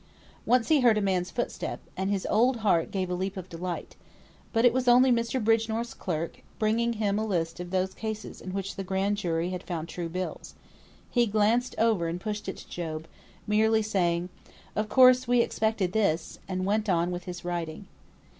[0.47, 3.95] Once he heard a man's footstep, and his old heart gave a leap of delight.
[4.51, 5.39] But it was only Mr.
[5.39, 9.61] Bridgenorth's clerk, bringing him a list of those cases in which the grand jury had
[9.61, 10.55] found true bills.
[11.11, 13.05] He glanced it over and pushed it to Job,
[13.45, 14.29] merely saying,
[14.75, 17.85] "Of course we expected this," and went on with his writing.